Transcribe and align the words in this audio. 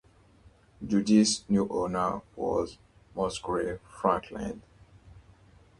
Judy's 0.83 1.45
new 1.47 1.67
owner 1.69 2.23
was 2.35 2.79
Musgrave 3.15 3.79
Frankland. 3.87 4.61